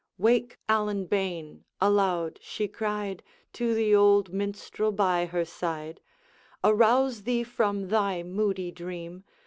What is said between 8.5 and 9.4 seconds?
dream!